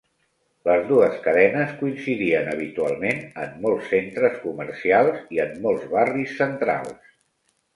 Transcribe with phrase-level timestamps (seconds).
[0.67, 7.15] Les dues cadenes coincidien habitualment en molts centres comercials i en molts barris centrals.